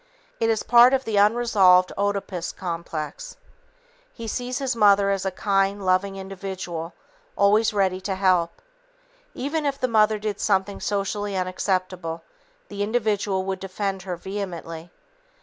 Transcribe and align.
It 0.39 0.49
is 0.49 0.63
part 0.63 0.95
of 0.95 1.05
the 1.05 1.17
unresolved 1.17 1.93
Oedipus 1.95 2.51
complex. 2.51 3.37
He 4.11 4.27
sees 4.27 4.57
his 4.57 4.75
mother 4.75 5.11
as 5.11 5.27
a 5.27 5.29
kind, 5.29 5.85
loving 5.85 6.15
individual, 6.15 6.95
always 7.35 7.71
ready 7.71 8.01
to 8.01 8.15
help. 8.15 8.63
Even 9.35 9.63
if 9.63 9.79
the 9.79 9.87
mother 9.87 10.17
did 10.17 10.39
something 10.39 10.79
socially 10.79 11.37
unacceptable, 11.37 12.23
the 12.67 12.81
individual 12.81 13.43
would 13.45 13.59
defend 13.59 14.01
her 14.01 14.15
vehemently. 14.15 14.89